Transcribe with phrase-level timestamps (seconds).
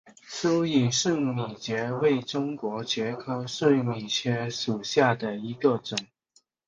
[0.23, 5.95] 疏羽碎米蕨为中国蕨科碎米蕨属下的一个种。